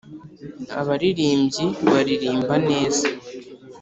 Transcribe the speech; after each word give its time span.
abaririmbyi 0.79 1.65
baririmba 1.91 2.55
neza. 2.67 3.05